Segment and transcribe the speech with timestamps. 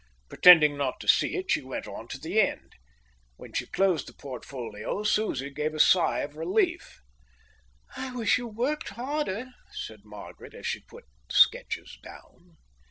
[0.29, 2.73] Pretending not to see it, she went on to the end.
[3.35, 7.01] When she closed the portfolio Susie gave a sigh of relief.
[7.95, 12.57] "I wish you worked harder," said Margaret, as she put the sketches down.